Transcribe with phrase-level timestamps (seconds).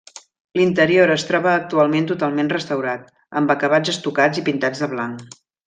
[0.59, 3.05] L'interior es troba actualment totalment restaurat,
[3.43, 5.39] amb acabats estucats i pintats de blanc.